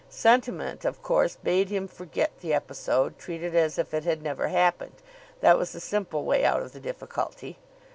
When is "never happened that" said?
4.23-5.59